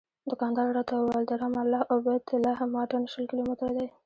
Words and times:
دوکاندار 0.29 0.67
راته 0.77 0.93
وویل 0.95 1.25
د 1.27 1.31
رام 1.41 1.55
الله 1.63 1.81
او 1.91 1.97
بیت 2.05 2.25
لحم 2.45 2.69
واټن 2.73 3.03
شل 3.11 3.23
کیلومتره 3.31 3.71
دی. 3.77 3.87